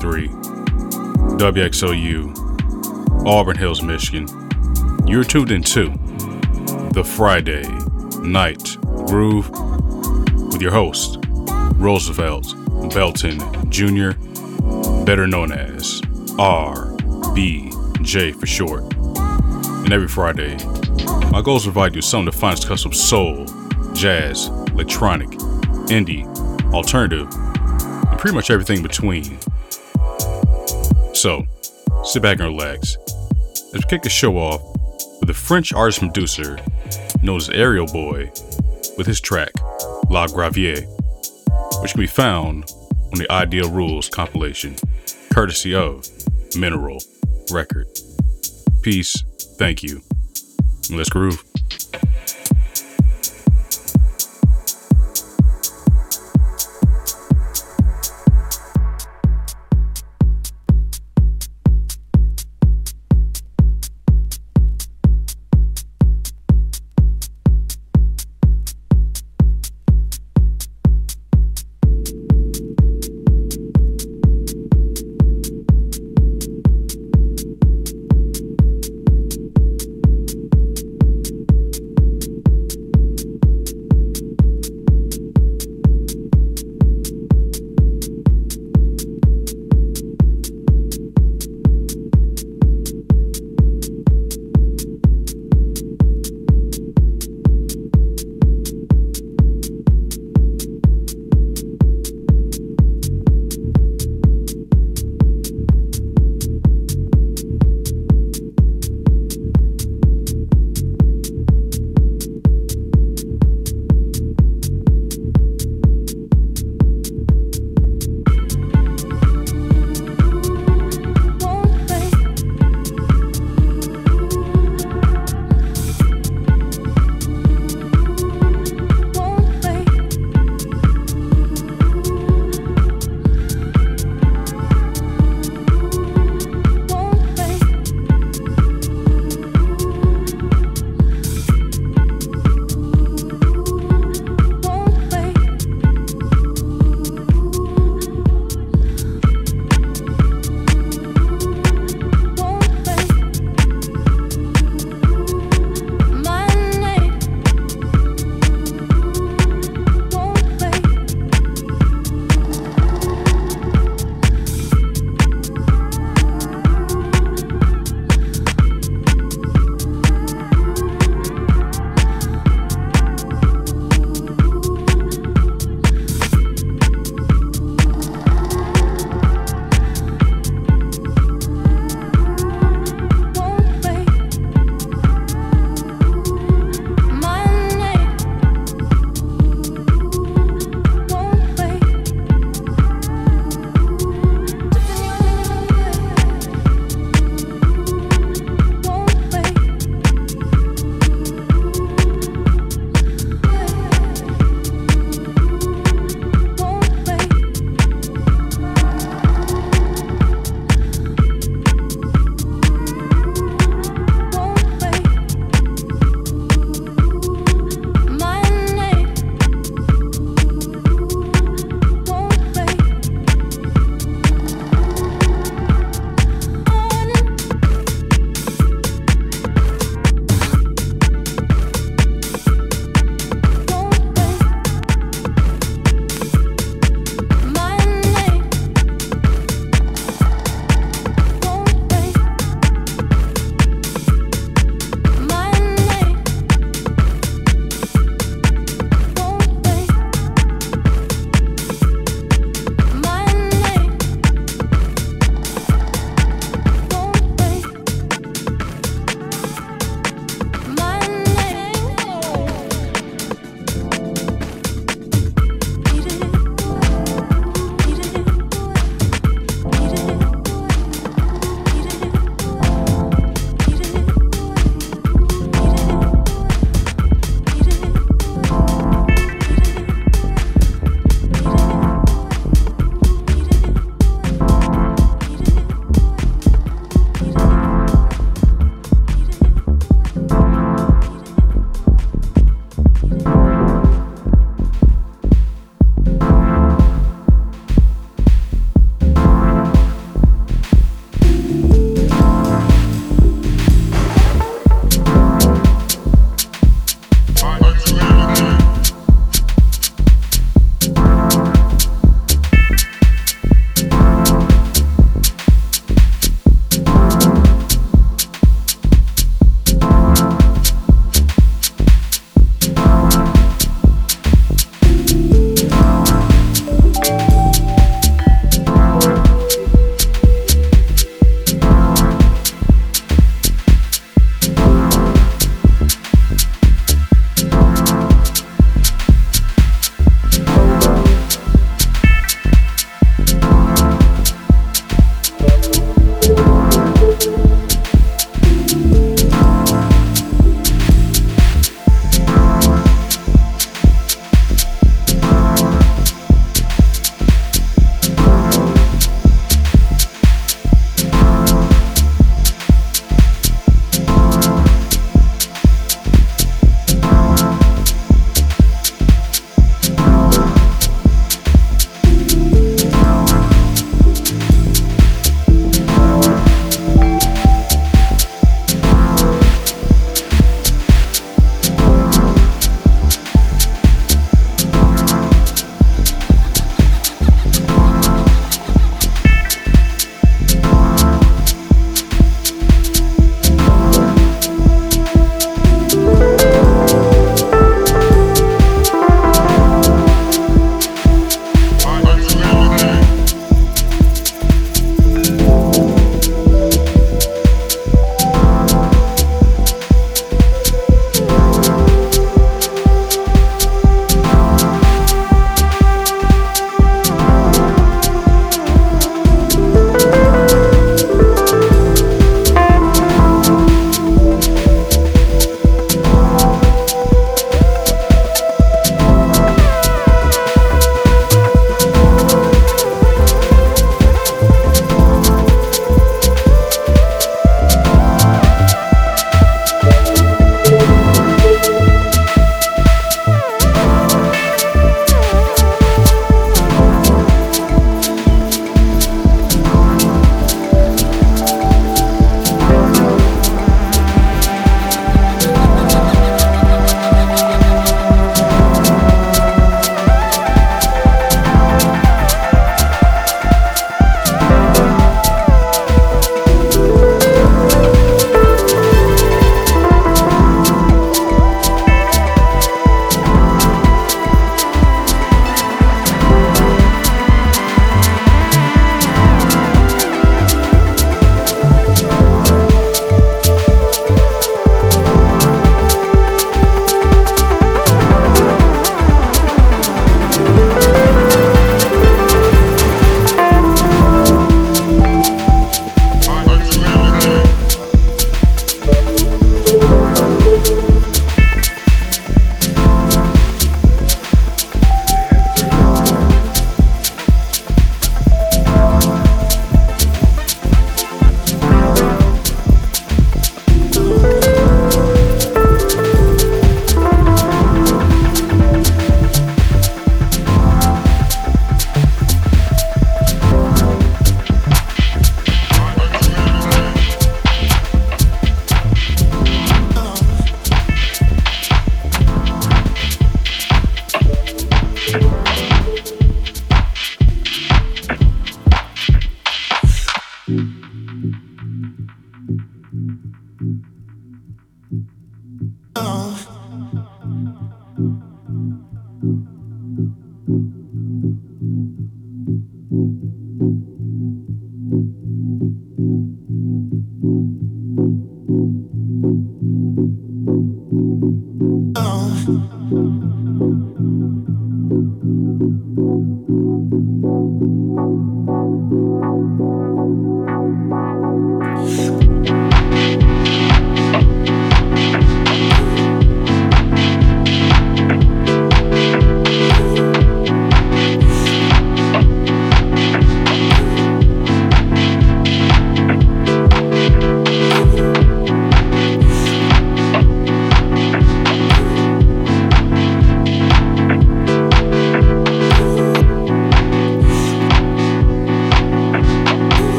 88.3 0.00 0.28
WXOU, 1.38 3.26
Auburn 3.26 3.56
Hills, 3.56 3.82
Michigan. 3.82 4.26
You're 5.06 5.24
tuned 5.24 5.50
into 5.50 5.90
the 6.92 7.04
Friday 7.04 7.68
Night 8.22 8.76
Groove 9.06 9.50
with 10.52 10.62
your 10.62 10.72
host, 10.72 11.18
Roosevelt 11.76 12.54
Belton 12.94 13.38
Jr., 13.70 14.12
better 15.04 15.26
known 15.26 15.52
as 15.52 16.00
RBJ 16.38 18.34
for 18.38 18.46
short. 18.46 18.84
And 18.94 19.92
every 19.92 20.08
Friday, 20.08 20.56
my 21.30 21.42
goal 21.42 21.56
is 21.56 21.64
to 21.64 21.68
provide 21.68 21.94
you 21.94 22.02
some 22.02 22.26
of 22.26 22.34
the 22.34 22.40
finest 22.40 22.66
cuts 22.66 22.84
of 22.84 22.94
soul, 22.94 23.46
jazz, 23.92 24.48
electronic, 24.72 25.28
indie, 25.88 26.24
alternative, 26.72 27.28
and 27.32 28.18
pretty 28.18 28.34
much 28.34 28.50
everything 28.50 28.82
between. 28.82 29.38
So, 31.20 31.44
sit 32.02 32.22
back 32.22 32.38
and 32.38 32.48
relax 32.48 32.96
as 33.74 33.74
we 33.74 33.82
kick 33.90 34.00
the 34.00 34.08
show 34.08 34.38
off 34.38 34.62
with 35.20 35.28
a 35.28 35.34
French 35.34 35.70
artist 35.70 35.98
producer 35.98 36.58
known 37.22 37.36
as 37.36 37.50
Aerial 37.50 37.86
Boy 37.88 38.32
with 38.96 39.06
his 39.06 39.20
track 39.20 39.50
La 40.08 40.26
Gravier, 40.28 40.80
which 41.82 41.92
can 41.92 42.00
be 42.00 42.06
found 42.06 42.72
on 43.12 43.18
the 43.18 43.30
Ideal 43.30 43.70
Rules 43.70 44.08
compilation, 44.08 44.76
courtesy 45.30 45.74
of 45.74 46.08
Mineral 46.56 47.02
Record. 47.52 47.86
Peace, 48.80 49.22
thank 49.58 49.82
you, 49.82 50.00
let's 50.90 51.10
groove. 51.10 51.44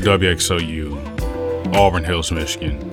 WXOU, 0.00 1.76
Auburn 1.76 2.04
Hills, 2.04 2.32
Michigan, 2.32 2.90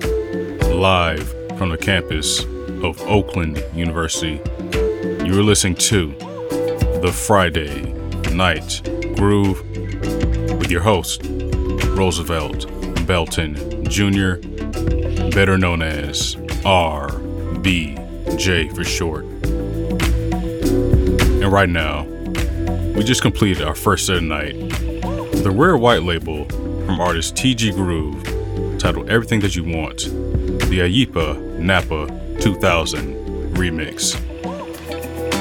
live 0.78 1.26
from 1.56 1.70
the 1.70 1.78
campus 1.78 2.44
of 2.84 3.00
Oakland 3.02 3.64
University. 3.74 4.40
You 5.24 5.38
are 5.38 5.42
listening 5.42 5.76
to 5.76 6.08
the 7.00 7.10
Friday 7.12 7.92
Night 8.32 8.82
Groove 9.16 9.62
with 10.58 10.70
your 10.70 10.82
host, 10.82 11.22
Roosevelt 11.24 12.66
Belton 13.06 13.84
Jr., 13.88 14.34
better 15.30 15.56
known 15.56 15.80
as 15.80 16.36
RBJ 16.64 17.96
for 18.76 18.84
short. 18.84 19.24
And 21.42 21.50
right 21.50 21.70
now, 21.70 22.04
we 22.94 23.02
just 23.02 23.22
completed 23.22 23.62
our 23.62 23.74
first 23.74 24.06
set 24.06 24.16
of 24.16 24.24
night 24.24 24.54
The 25.42 25.50
rare 25.54 25.78
white 25.78 26.02
label 26.02 26.46
from 26.88 27.02
artist 27.02 27.34
TG 27.34 27.74
Groove 27.74 28.78
titled 28.78 29.10
Everything 29.10 29.40
That 29.40 29.54
You 29.54 29.62
Want, 29.62 30.04
the 30.70 30.78
Ayipa 30.80 31.58
Napa 31.58 32.06
2000 32.40 33.14
remix. 33.54 34.14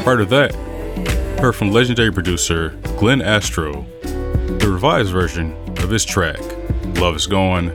Prior 0.04 0.18
to 0.18 0.26
that, 0.26 0.54
heard 1.40 1.54
from 1.54 1.72
legendary 1.72 2.12
producer 2.12 2.78
Glenn 3.00 3.22
Astro 3.22 3.86
the 4.04 4.70
revised 4.70 5.14
version 5.14 5.56
of 5.78 5.90
his 5.90 6.04
track, 6.04 6.42
Love 7.00 7.16
Is 7.16 7.28
Gone. 7.28 7.68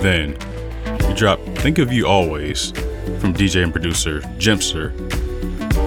Then, 0.00 0.34
we 1.06 1.12
dropped 1.12 1.42
Think 1.58 1.76
of 1.76 1.92
You 1.92 2.06
Always 2.06 2.70
from 3.20 3.34
DJ 3.34 3.64
and 3.64 3.72
producer 3.72 4.20
Jempster. 4.38 4.98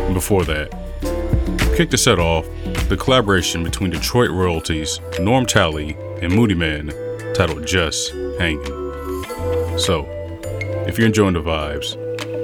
And 0.05 0.13
before 0.13 0.45
that, 0.45 0.69
kicked 1.75 1.89
the 1.89 1.97
set 1.97 2.19
off 2.19 2.45
the 2.89 2.97
collaboration 2.97 3.63
between 3.63 3.89
Detroit 3.89 4.29
royalties 4.29 4.99
Norm 5.19 5.47
Talley 5.47 5.97
and 6.21 6.33
Moodymann 6.33 7.33
titled 7.33 7.65
Just 7.65 8.11
Hanging. 8.39 8.65
So, 9.77 10.05
if 10.87 10.97
you're 10.97 11.07
enjoying 11.07 11.33
the 11.33 11.41
vibes, 11.41 11.95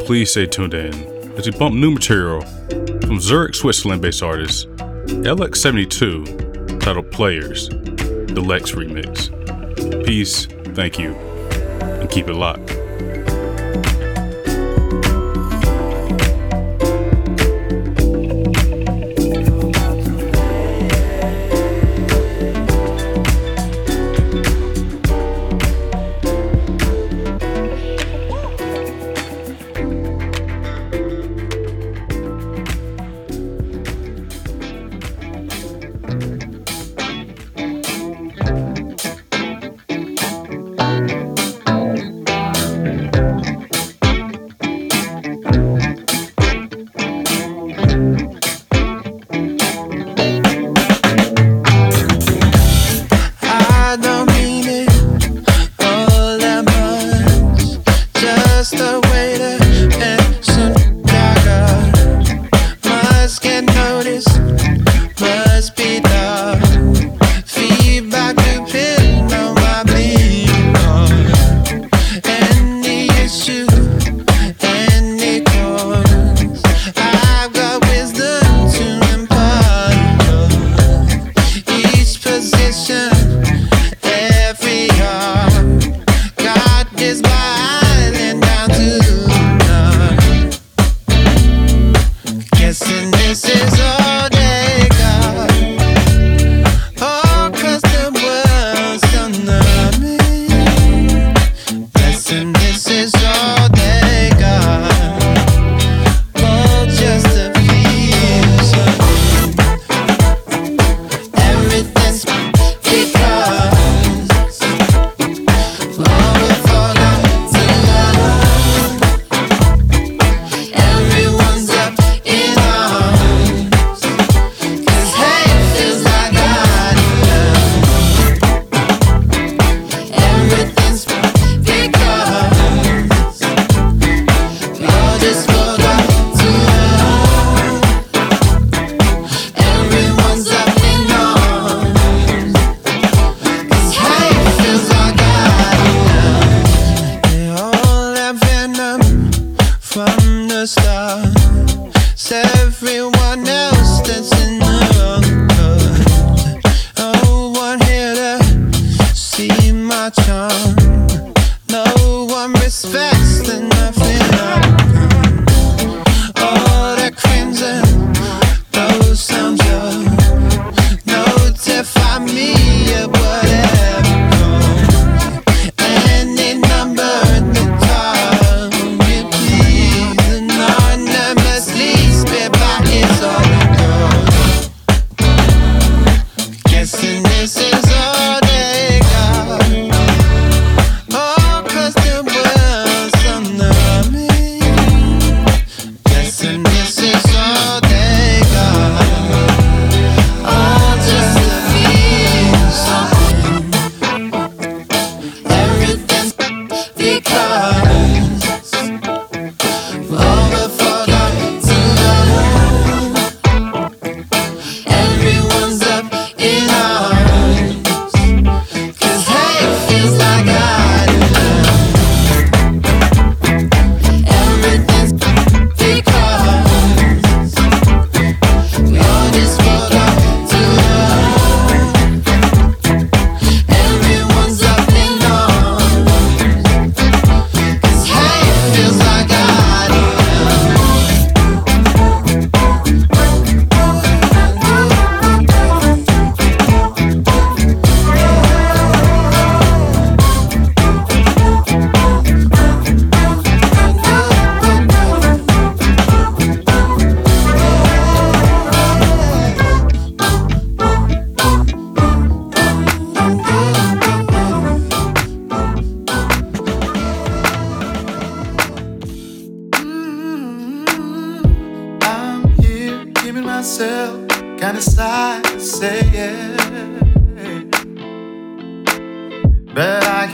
please 0.05 0.31
stay 0.31 0.45
tuned 0.45 0.73
in 0.73 0.93
as 1.37 1.49
we 1.49 1.57
bump 1.57 1.75
new 1.75 1.91
material 1.91 2.41
from 3.01 3.19
Zurich, 3.19 3.55
Switzerland 3.55 4.01
based 4.01 4.23
artist 4.23 4.69
LX72 5.07 6.79
titled 6.79 7.11
Players, 7.11 7.69
the 7.69 8.41
Lex 8.45 8.71
remix. 8.71 10.05
Peace, 10.05 10.45
thank 10.75 10.97
you, 10.97 11.13
and 11.15 12.09
keep 12.09 12.27
it 12.27 12.33
locked. 12.33 12.84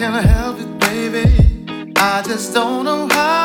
Can't 0.01 0.25
help 0.25 0.59
it, 0.59 0.79
baby. 0.79 1.93
I 1.95 2.23
just 2.23 2.55
don't 2.55 2.85
know 2.85 3.07
how 3.11 3.40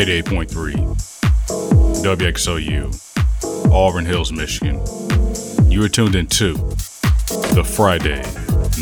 88.3 0.00 0.72
WXOU, 2.02 3.70
Auburn 3.70 4.06
Hills, 4.06 4.32
Michigan. 4.32 4.80
You 5.70 5.84
are 5.84 5.90
tuned 5.90 6.14
in 6.14 6.26
to 6.28 6.54
the 7.52 7.62
Friday 7.62 8.22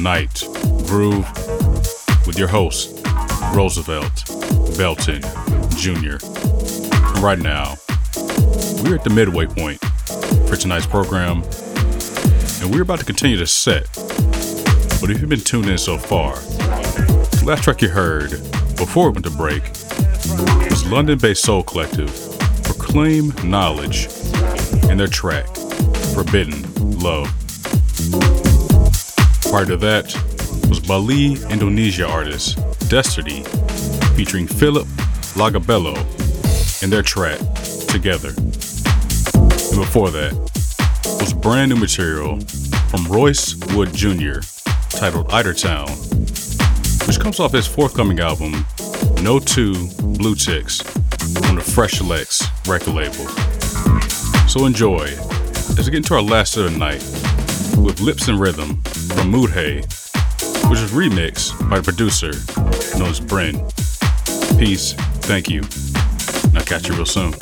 Night 0.01 0.45
Groove 0.87 1.27
with 2.25 2.39
your 2.39 2.47
host, 2.47 3.05
Roosevelt 3.53 4.27
Belton 4.79 5.23
Jr. 5.77 6.19
Right 7.21 7.41
now, 7.41 7.77
we're 8.85 8.95
at 8.95 9.03
the 9.03 9.11
midway 9.13 9.47
point 9.47 9.81
for 10.49 10.55
tonight's 10.55 10.87
program, 10.87 11.43
and 12.63 12.73
we're 12.73 12.83
about 12.83 13.01
to 13.01 13.05
continue 13.05 13.39
to 13.39 13.47
set. 13.49 13.93
But 15.01 15.11
if 15.11 15.21
you've 15.21 15.29
been 15.29 15.41
tuned 15.41 15.69
in 15.69 15.79
so 15.79 15.99
far, 15.99 16.37
the 16.37 17.43
last 17.45 17.65
track 17.65 17.83
you 17.83 17.89
heard 17.89 18.31
before 18.77 19.11
we 19.11 19.15
went 19.15 19.25
to 19.25 19.33
break 19.33 19.65
London 20.91 21.19
based 21.19 21.45
soul 21.45 21.63
collective 21.63 22.09
Proclaim 22.65 23.29
Knowledge 23.45 24.09
and 24.89 24.99
their 24.99 25.07
track 25.07 25.47
Forbidden 26.15 26.63
Love. 26.99 27.27
Prior 29.51 29.67
to 29.67 29.77
that 29.77 30.15
was 30.67 30.81
Bali, 30.81 31.35
Indonesia 31.51 32.09
artist 32.09 32.59
Destiny 32.89 33.43
featuring 34.17 34.47
Philip 34.47 34.87
Lagabello 35.37 35.95
and 36.83 36.91
their 36.91 37.03
track 37.03 37.39
Together. 37.89 38.31
And 38.31 39.77
before 39.77 40.11
that 40.11 40.33
was 41.21 41.35
brand 41.35 41.71
new 41.71 41.77
material 41.77 42.41
from 42.89 43.07
Royce 43.09 43.55
Wood 43.75 43.93
Jr. 43.93 44.41
titled 44.89 45.29
Eidertown, 45.29 45.91
which 47.07 47.21
comes 47.21 47.41
off 47.41 47.53
his 47.53 47.67
forthcoming 47.67 48.21
album 48.21 48.65
No 49.23 49.39
2 49.41 49.89
Blue 50.17 50.35
Ticks 50.35 50.81
on 51.49 51.57
the 51.57 51.61
Fresh 51.61 52.01
Lex 52.01 52.43
record 52.67 52.95
label. 52.95 53.29
So 54.49 54.65
enjoy 54.65 55.05
as 55.77 55.87
we 55.87 55.91
get 55.93 55.97
into 55.97 56.15
our 56.15 56.23
last 56.23 56.57
of 56.57 56.71
the 56.71 56.79
night 56.79 57.03
with 57.77 58.01
Lips 58.01 58.29
and 58.29 58.41
Rhythm 58.41 58.81
from 58.83 59.31
Mood 59.31 59.51
Hay, 59.51 59.81
which 60.71 60.79
is 60.79 60.93
remixed 60.93 61.69
by 61.69 61.81
the 61.81 61.83
producer 61.83 62.33
known 62.99 63.11
as 63.11 63.21
Bryn. 63.21 63.57
Peace, 64.59 64.95
thank 65.23 65.49
you, 65.51 65.63
and 66.45 66.59
I'll 66.59 66.65
catch 66.65 66.89
you 66.89 66.95
real 66.95 67.05
soon. 67.05 67.35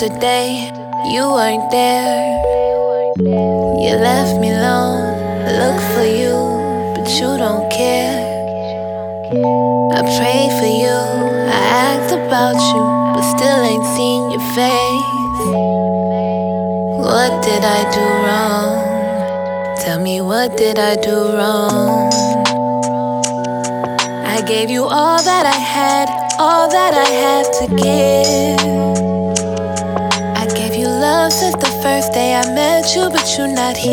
Yesterday, 0.00 0.72
you 1.12 1.28
weren't 1.30 1.70
there. 1.70 2.40
You 3.18 3.92
left 4.00 4.40
me 4.40 4.48
alone, 4.48 5.12
look 5.60 5.78
for 5.92 6.08
you, 6.08 6.32
but 6.96 7.06
you 7.20 7.36
don't 7.36 7.70
care. 7.70 8.16
I 9.92 10.00
pray 10.16 10.48
for 10.58 10.70
you, 10.82 10.96
I 11.52 11.60
act 11.92 12.12
about 12.12 12.56
you, 12.72 12.82
but 13.12 13.24
still 13.36 13.60
ain't 13.62 13.84
seen 13.94 14.30
your 14.30 14.46
face. 14.56 15.44
What 17.04 17.44
did 17.44 17.62
I 17.62 17.80
do 17.92 18.04
wrong? 18.24 19.76
Tell 19.84 20.00
me, 20.00 20.22
what 20.22 20.56
did 20.56 20.78
I 20.78 20.96
do 20.96 21.16
wrong? 21.36 22.10
I 24.24 24.40
gave 24.48 24.70
you 24.70 24.84
all 24.84 25.22
that 25.22 25.44
I 25.44 25.60
had, 25.76 26.08
all 26.38 26.70
that 26.70 26.94
I 26.94 27.08
have 27.24 27.50
to 27.58 27.76
give. 27.76 28.79
You, 32.94 33.10
but 33.10 33.36
you're 33.36 33.46
not 33.46 33.76
here. 33.76 33.92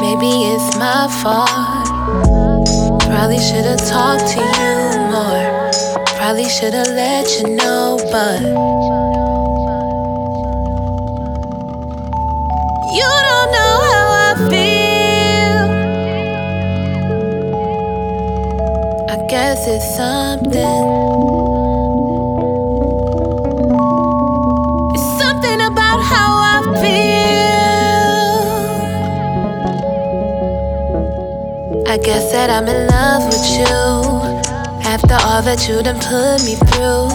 Maybe 0.00 0.30
it's 0.52 0.76
my 0.78 1.06
fault. 1.22 3.00
Probably 3.02 3.38
should've 3.38 3.84
talked 3.86 4.26
to 4.32 4.40
you 4.40 4.98
more. 5.12 5.70
Probably 6.16 6.48
should've 6.48 6.88
let 6.88 7.28
you 7.38 7.56
know, 7.56 7.98
but 8.10 8.40
you 12.96 13.08
don't 13.28 13.50
know 13.56 13.76
how 13.90 14.06
I 14.24 14.34
feel. 14.50 15.60
I 19.10 19.16
guess 19.28 19.66
it's 19.68 19.96
something. 19.96 21.15
Guess 32.06 32.30
that 32.30 32.50
I'm 32.50 32.68
in 32.68 32.86
love 32.86 33.26
with 33.26 33.42
you. 33.58 33.66
After 34.86 35.18
all 35.26 35.42
that 35.42 35.66
you 35.66 35.82
done 35.82 35.98
put 35.98 36.38
me 36.46 36.54
through, 36.70 37.10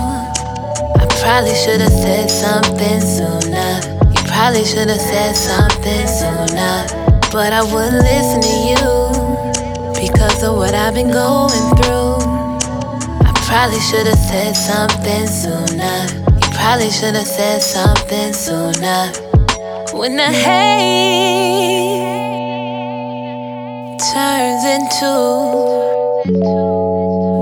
I 0.99 1.07
probably 1.23 1.55
should've 1.55 1.87
said 1.87 2.27
something 2.27 2.99
sooner. 2.99 3.71
You 4.11 4.21
probably 4.27 4.67
should've 4.67 4.99
said 4.99 5.31
something 5.31 6.03
sooner. 6.11 6.75
But 7.31 7.55
I 7.55 7.63
wouldn't 7.71 8.03
listen 8.03 8.43
to 8.43 8.55
you 8.67 8.83
because 9.95 10.43
of 10.43 10.59
what 10.59 10.75
I've 10.75 10.93
been 10.93 11.07
going 11.07 11.63
through. 11.79 12.19
I 13.23 13.31
probably 13.47 13.79
should've 13.79 14.19
said 14.19 14.59
something 14.59 15.23
sooner. 15.23 15.99
You 16.35 16.47
probably 16.51 16.91
should've 16.91 17.23
said 17.23 17.63
something 17.63 18.33
sooner. 18.35 19.07
When 19.95 20.17
the 20.17 20.27
hate 20.27 21.90
turns 24.14 24.66
into 24.66 25.14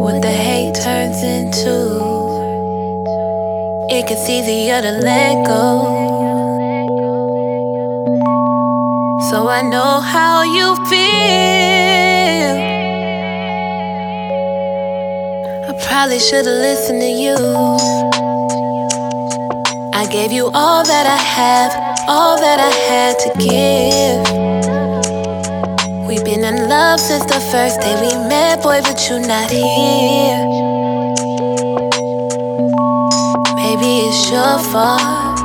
what 0.04 0.22
the 0.22 0.30
hate 0.30 0.76
turns 0.76 1.24
into, 1.24 1.78
it 3.90 4.08
gets 4.08 4.30
easier 4.30 4.80
to 4.80 4.92
let 4.92 5.48
go. 5.48 5.98
So 9.32 9.48
I 9.48 9.64
know 9.64 10.00
how 10.00 10.44
you 10.44 10.76
feel. 10.86 12.58
I 15.70 15.74
probably 15.88 16.20
should've 16.20 16.46
listened 16.46 17.02
to 17.02 17.08
you. 17.08 17.36
I 19.96 20.06
gave 20.12 20.32
you 20.32 20.52
all 20.54 20.84
that 20.84 21.08
I 21.08 21.18
have, 21.18 21.72
all 22.08 22.38
that 22.38 22.60
I 22.60 22.72
had 22.90 23.18
to 23.24 23.30
give. 23.40 24.59
In 26.50 26.68
love 26.68 27.00
since 27.00 27.26
the 27.26 27.40
first 27.52 27.80
day 27.80 27.94
we 28.02 28.12
met, 28.28 28.64
boy, 28.64 28.82
but 28.82 29.08
you're 29.08 29.20
not 29.20 29.52
here. 29.52 30.48
Maybe 33.54 33.92
it's 34.10 34.32
your 34.32 34.58
fault. 34.72 35.38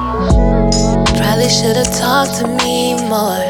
Probably 1.18 1.50
should've 1.50 1.92
talked 2.00 2.40
to 2.40 2.48
me 2.48 2.94
more. 3.04 3.44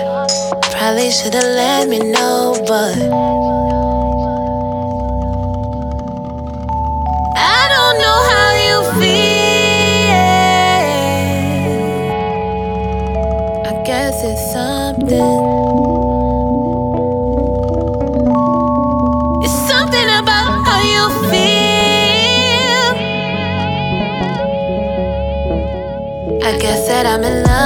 Probably 0.73 1.13
should've 1.13 1.45
let 1.45 1.89
me 1.89 2.01
know, 2.01 2.57
but 2.67 3.54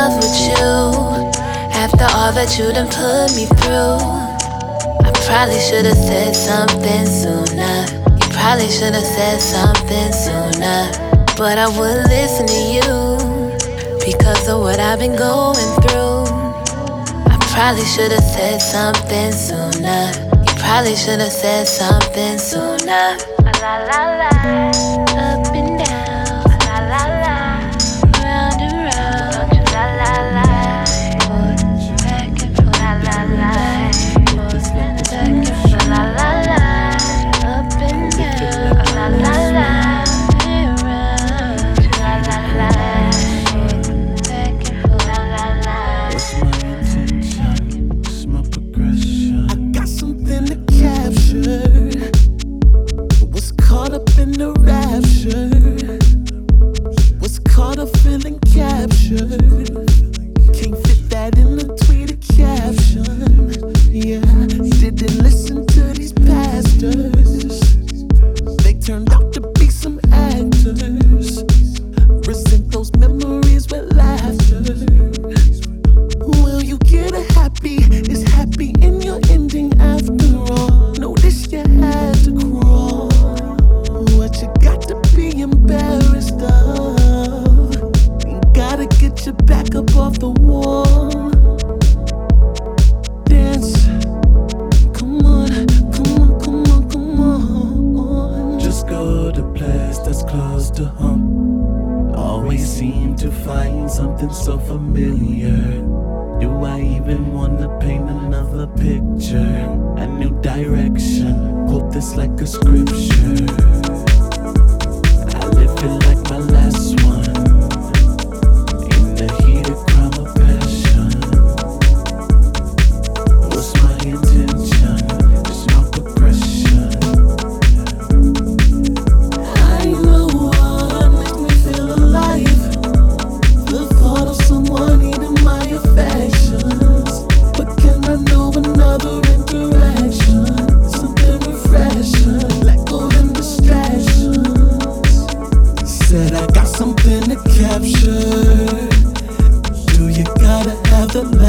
love 0.09 0.17
with 0.23 0.41
you. 0.41 0.65
After 1.77 2.07
all 2.17 2.33
that 2.33 2.59
you 2.59 2.73
done 2.73 2.89
put 2.89 3.35
me 3.37 3.47
through, 3.61 4.01
I 5.05 5.11
probably 5.27 5.61
should've 5.61 5.97
said 5.97 6.35
something 6.35 7.07
sooner. 7.07 7.77
You 8.19 8.27
probably 8.33 8.69
should've 8.69 9.05
said 9.05 9.41
something 9.41 10.13
sooner. 10.13 10.91
But 11.37 11.59
I 11.59 11.69
would 11.69 12.09
listen 12.09 12.47
to 12.47 12.61
you 12.75 12.89
because 14.05 14.49
of 14.49 14.61
what 14.61 14.81
I've 14.81 14.99
been 14.99 15.17
going 15.17 15.71
through. 15.83 16.25
I 17.33 17.37
probably 17.53 17.85
should've 17.85 18.25
said 18.35 18.59
something 18.59 19.33
sooner. 19.33 20.11
You 20.47 20.55
probably 20.59 20.97
should've 20.97 21.33
said 21.33 21.67
something 21.67 22.39
sooner. 22.39 23.17
La 23.63 23.75
la 23.91 24.05
la. 24.21 24.88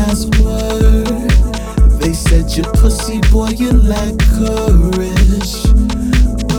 last 0.09 0.39
word. 0.39 1.29
They 2.01 2.13
said 2.13 2.49
you 2.57 2.63
pussy 2.81 3.19
boy, 3.31 3.49
you 3.49 3.71
lack 3.71 4.17
courage. 4.37 5.53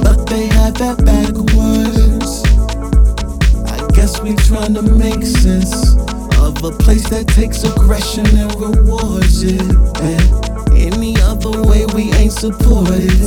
But 0.05 0.27
they 0.27 0.47
had 0.47 0.77
that 0.77 1.03
backwards. 1.05 2.45
I 3.73 3.79
guess 3.93 4.21
we 4.23 4.37
trying 4.37 4.75
to 4.75 4.83
make 4.83 5.25
sense 5.25 5.97
of 6.39 6.63
a 6.63 6.71
place 6.71 7.09
that 7.11 7.27
takes 7.27 7.65
aggression 7.65 8.27
and 8.39 8.55
rewards 8.55 9.43
it. 9.43 9.61
And 10.01 10.77
any 10.77 11.17
other 11.23 11.63
way 11.63 11.87
we 11.87 12.13
ain't 12.13 12.33
supported. 12.33 13.20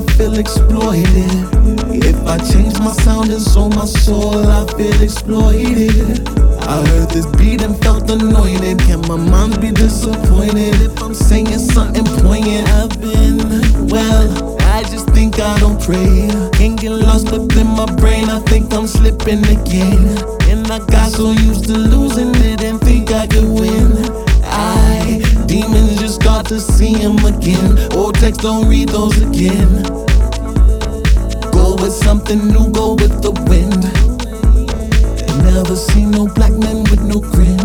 I 0.00 0.02
feel 0.14 0.38
exploited. 0.38 1.04
If 1.92 2.16
I 2.26 2.38
change 2.38 2.78
my 2.78 2.90
sound 3.04 3.28
and 3.30 3.42
so 3.42 3.68
my 3.68 3.84
soul, 3.84 4.46
I 4.46 4.66
feel 4.72 5.02
exploited. 5.02 6.26
I 6.62 6.86
heard 6.88 7.10
this 7.10 7.26
beat 7.36 7.60
and 7.60 7.76
felt 7.82 8.08
anointed. 8.08 8.78
Can 8.78 9.02
my 9.02 9.16
mind 9.16 9.60
be 9.60 9.70
disappointed 9.70 10.80
if 10.80 11.02
I'm 11.02 11.12
saying 11.12 11.58
something 11.58 12.06
poignant? 12.22 12.66
I've 12.70 12.98
been, 12.98 13.88
well, 13.88 14.56
I 14.72 14.84
just 14.84 15.06
think 15.10 15.38
I 15.38 15.58
don't 15.60 15.78
pray. 15.78 16.30
Can 16.54 16.76
get 16.76 16.92
lost 16.92 17.30
within 17.30 17.66
my 17.66 17.84
brain, 17.96 18.30
I 18.30 18.40
think 18.40 18.72
I'm 18.72 18.86
slipping 18.86 19.44
again. 19.44 20.16
And 20.48 20.66
I 20.72 20.78
got 20.78 21.12
so 21.12 21.32
used 21.32 21.66
to 21.66 21.74
losing 21.74 22.34
it 22.36 22.62
and 22.62 22.80
think 22.80 23.12
I 23.12 23.26
could 23.26 23.44
win. 23.44 23.92
I, 24.44 25.20
demons 25.46 26.00
just 26.00 26.09
to 26.50 26.58
see 26.58 26.92
him 26.92 27.16
again. 27.24 27.78
Old 27.92 28.16
texts 28.16 28.42
don't 28.42 28.68
read 28.68 28.88
those 28.88 29.16
again. 29.22 29.84
Go 31.52 31.76
with 31.76 31.92
something 31.92 32.44
new, 32.48 32.72
go 32.72 32.94
with 32.94 33.22
the 33.22 33.30
wind. 33.46 33.84
Never 35.44 35.76
seen 35.76 36.10
no 36.10 36.26
black 36.26 36.50
man 36.50 36.82
with 36.90 37.02
no 37.02 37.20
grin 37.20 37.56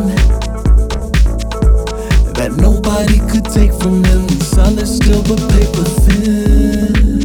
that 2.36 2.52
nobody 2.58 3.18
could 3.32 3.46
take 3.46 3.74
from 3.74 4.04
him. 4.04 4.30
Solid 4.42 4.86
but 5.28 5.42
paper 5.50 5.84
thin. 6.06 7.25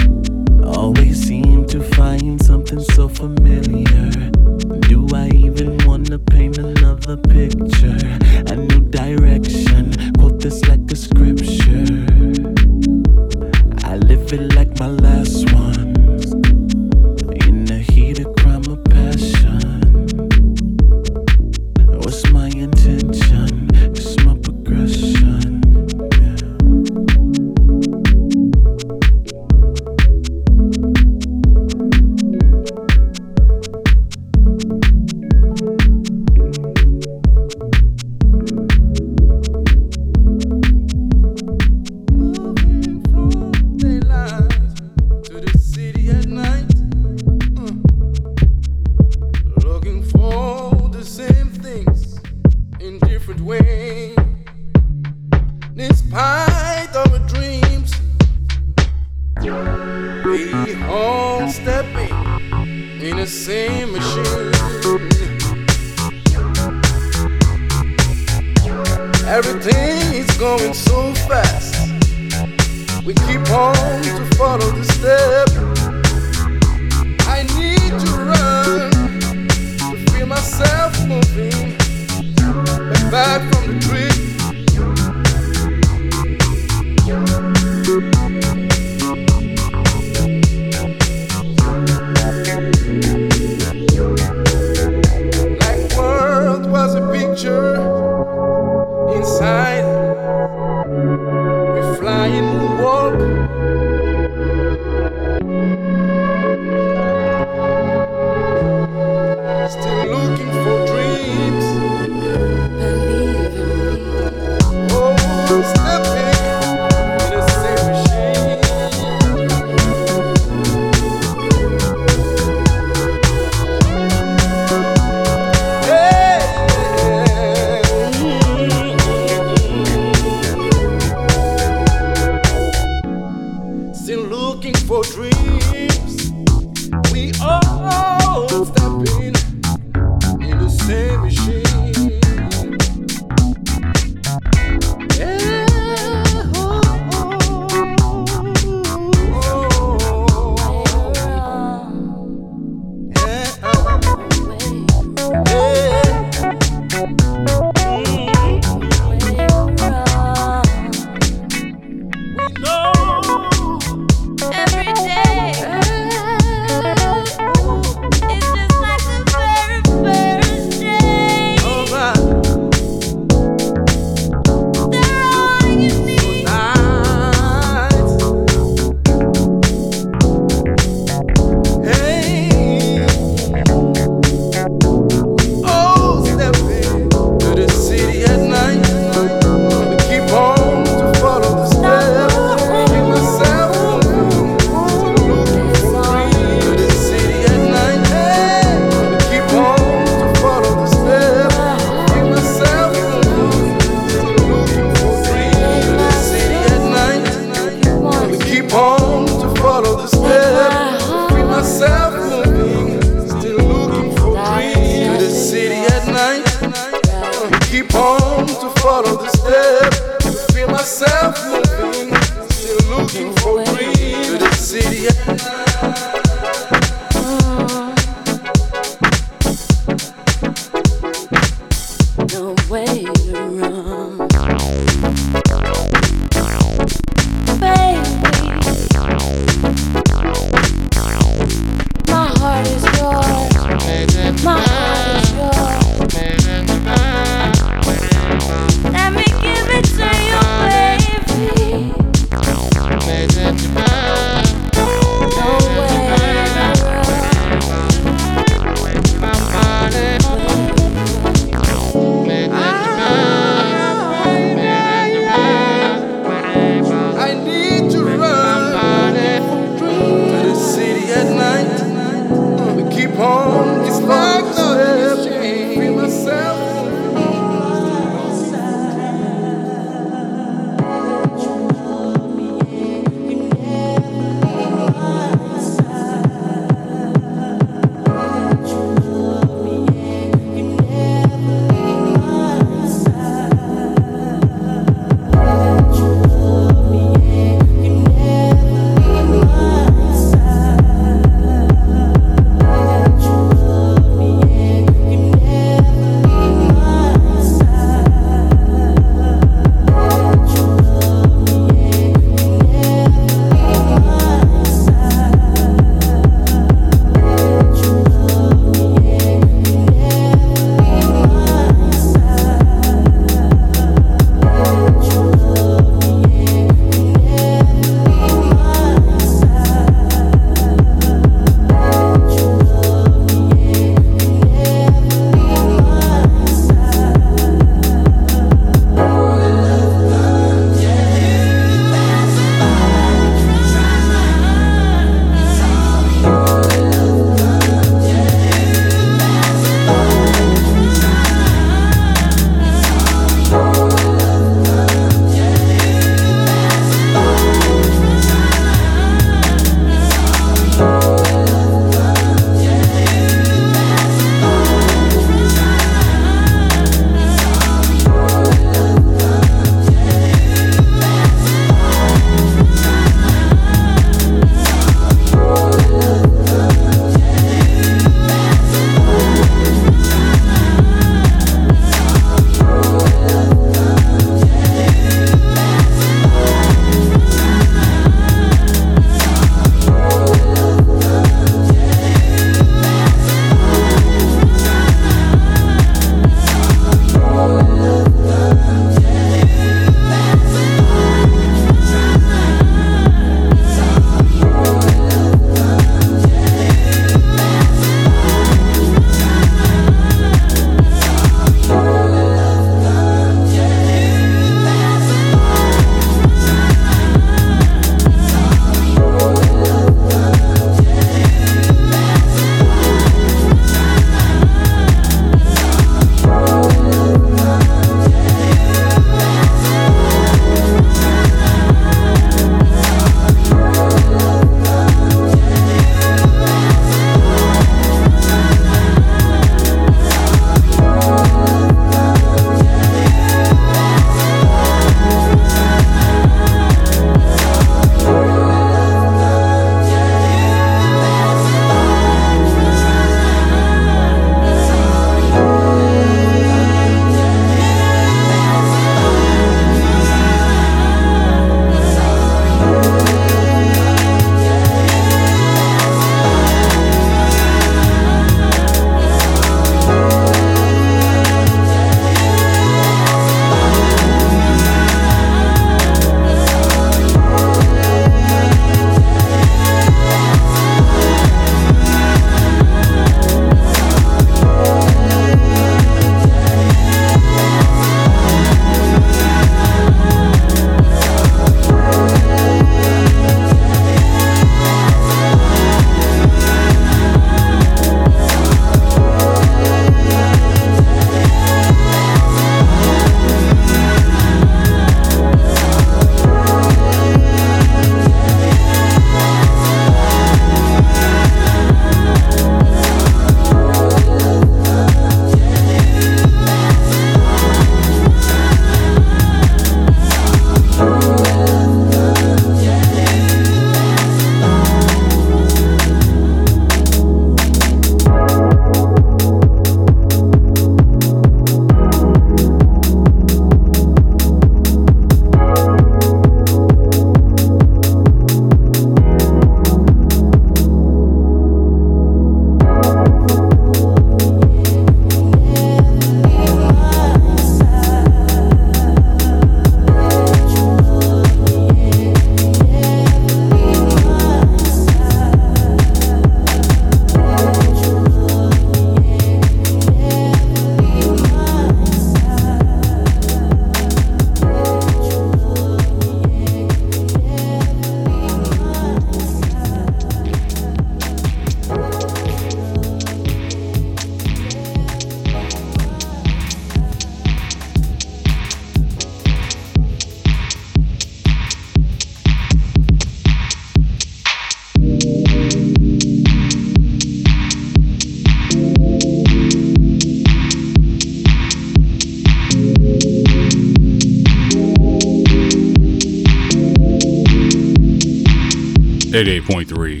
88.3 599.12 600.00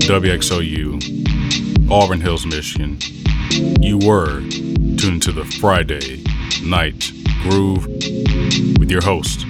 WXOU, 0.00 1.90
Auburn 1.90 2.20
Hills, 2.20 2.44
Michigan. 2.44 2.98
You 3.80 3.96
were 3.96 4.40
tuned 4.98 5.22
to 5.22 5.32
the 5.32 5.46
Friday 5.58 6.22
Night 6.62 7.10
Groove 7.40 7.86
with 8.78 8.90
your 8.90 9.00
host, 9.02 9.46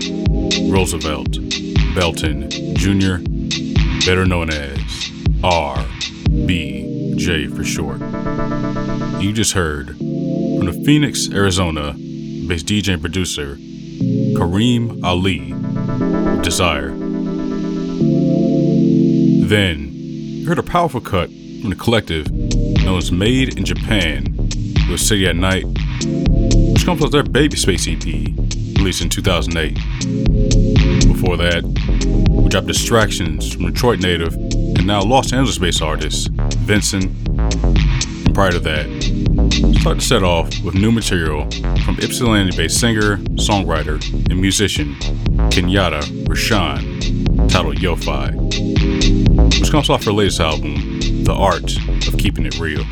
Roosevelt 0.70 1.38
Belton 1.96 2.48
Jr., 2.76 3.16
better 4.06 4.24
known 4.24 4.50
as 4.50 4.78
RBJ 5.42 6.36
for 7.56 7.64
short. 7.64 7.98
You 9.20 9.32
just 9.32 9.54
heard 9.54 9.96
from 9.96 10.66
the 10.66 10.82
Phoenix, 10.84 11.28
Arizona 11.32 11.94
based 12.46 12.66
DJ 12.66 12.92
and 12.92 13.02
producer 13.02 13.56
Kareem 14.36 15.02
Ali 15.02 15.52
Desire. 16.42 16.91
Then, 19.53 19.90
you 19.92 20.48
heard 20.48 20.59
a 20.59 20.62
powerful 20.62 21.03
cut 21.03 21.28
from 21.61 21.68
the 21.68 21.76
collective 21.78 22.32
known 22.32 22.96
as 22.96 23.12
Made 23.12 23.59
in 23.59 23.66
Japan 23.66 24.34
with 24.88 24.98
City 24.98 25.26
at 25.26 25.36
Night, 25.36 25.66
which 26.72 26.86
comes 26.86 27.03
with 27.03 27.12
their 27.12 27.22
Baby 27.22 27.59
Space 27.59 27.86
EP 27.86 28.03
released 28.78 29.03
in 29.03 29.11
2008. 29.11 29.74
Before 31.07 31.36
that, 31.36 31.64
we 32.30 32.48
dropped 32.48 32.66
Distractions 32.66 33.53
from 33.53 33.66
Detroit 33.66 34.00
native 34.00 34.32
and 34.32 34.86
now 34.86 35.03
Los 35.03 35.34
Angeles 35.34 35.59
based 35.59 35.82
artist 35.82 36.30
Vincent. 36.61 37.12
And 37.28 38.34
prior 38.34 38.53
to 38.53 38.61
that, 38.61 38.86
start 39.82 39.98
to 39.98 40.03
set 40.03 40.22
off 40.22 40.48
with 40.64 40.76
new 40.76 40.90
material 40.90 41.42
from 41.84 41.98
Ypsilanti 42.00 42.57
based 42.57 42.80
singer, 42.80 43.18
songwriter, 43.36 44.03
and 44.30 44.40
musician 44.40 44.94
Kenyatta 45.50 46.00
Rashan 46.24 47.03
titled 47.53 47.82
Yo-Fi, 47.82 48.30
which 49.62 49.70
comes 49.70 49.88
off 49.88 50.04
her 50.04 50.12
latest 50.12 50.40
album, 50.40 50.74
The 51.22 51.32
Art 51.32 51.76
of 52.08 52.18
Keeping 52.18 52.46
It 52.46 52.58
Real. 52.58 52.82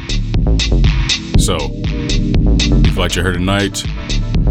So, 1.36 1.56
if 1.72 2.86
you 2.86 2.92
liked 2.92 3.16
your 3.16 3.24
heard 3.24 3.34
tonight, 3.34 3.82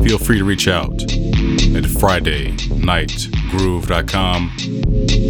feel 0.03 0.17
free 0.17 0.38
to 0.38 0.43
reach 0.43 0.67
out 0.67 0.91
at 0.91 1.86
FridayNightGroove.com. 1.86 4.51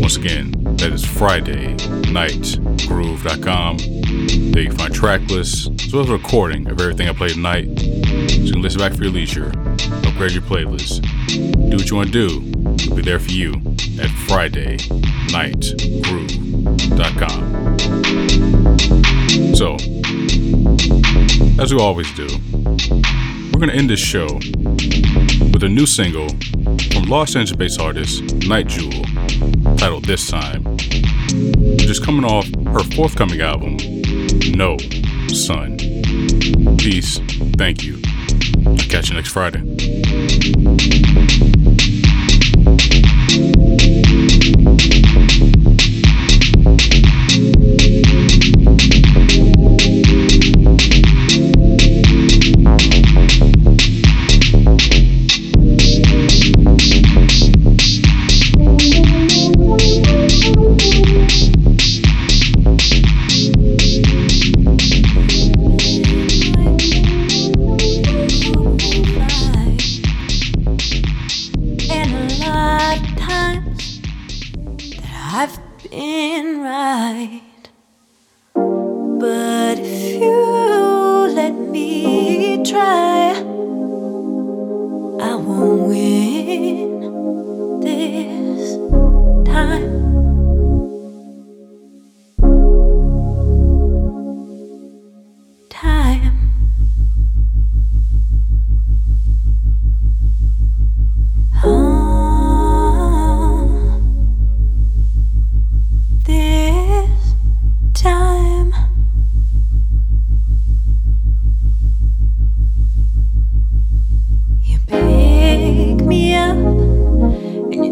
Once 0.01 0.17
again, 0.17 0.49
that 0.77 0.91
is 0.91 1.05
FridayNightGroove.com. 1.05 3.77
There 4.51 4.63
you 4.63 4.69
can 4.69 4.77
find 4.77 4.91
track 4.91 5.21
lists, 5.29 5.69
as 5.85 5.93
well 5.93 6.01
as 6.01 6.09
a 6.09 6.13
recording 6.13 6.67
of 6.71 6.81
everything 6.81 7.07
I 7.07 7.13
played 7.13 7.33
tonight, 7.33 7.67
so 7.77 7.85
you 7.85 8.51
can 8.51 8.63
listen 8.63 8.79
back 8.79 8.93
for 8.93 9.03
your 9.03 9.13
leisure, 9.13 9.51
upgrade 10.07 10.31
your 10.31 10.41
playlist. 10.41 11.03
Do 11.69 11.77
what 11.77 11.87
you 11.87 11.95
want 11.95 12.11
to 12.11 12.27
do, 12.27 12.39
we'll 12.87 12.95
be 12.95 13.03
there 13.03 13.19
for 13.19 13.29
you 13.29 13.61
at 14.01 14.09
FridayNightGroove.com. 16.59 19.55
So, 19.55 19.75
as 21.61 21.73
we 21.73 21.81
always 21.81 22.11
do, 22.13 22.27
we're 23.51 23.59
going 23.59 23.69
to 23.69 23.75
end 23.75 23.89
this 23.89 23.99
show 23.99 24.27
with 25.51 25.63
a 25.63 25.69
new 25.69 25.85
single 25.85 26.29
from 26.91 27.03
Los 27.03 27.35
Angeles 27.35 27.57
based 27.57 27.79
artist 27.79 28.23
Nite 28.47 28.67
Jewel 28.67 29.03
titled 29.77 30.05
This 30.05 30.27
Time, 30.27 30.63
which 30.63 31.89
is 31.89 31.99
coming 31.99 32.25
off 32.25 32.47
her 32.67 32.83
forthcoming 32.95 33.41
album, 33.41 33.77
No 34.51 34.77
Sun. 35.27 35.77
Peace. 36.77 37.19
Thank 37.57 37.83
you. 37.83 37.99
Catch 38.89 39.09
you 39.09 39.15
next 39.15 39.29
Friday. 39.29 39.61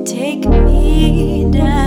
Take 0.08 0.46
me 0.48 1.52
down, 1.52 1.87